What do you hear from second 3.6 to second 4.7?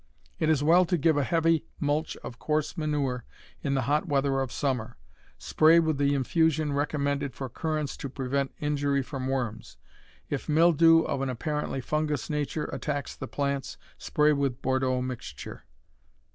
in the hot weather of